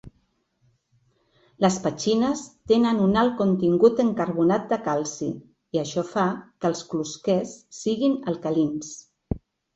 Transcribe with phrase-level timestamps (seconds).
[1.65, 5.29] Les petxines tenen un alt contingut en carbonat de calci,
[5.79, 8.93] i això fa que els closquers siguin alcalins.